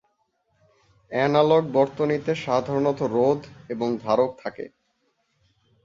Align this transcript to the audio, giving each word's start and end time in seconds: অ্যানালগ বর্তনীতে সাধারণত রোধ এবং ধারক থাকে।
অ্যানালগ 1.11 1.63
বর্তনীতে 1.73 2.31
সাধারণত 2.35 2.99
রোধ 3.13 3.39
এবং 3.69 3.87
ধারক 4.03 4.31
থাকে। 4.39 4.65